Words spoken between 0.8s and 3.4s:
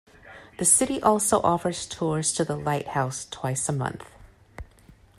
also offers tours to the lighthouse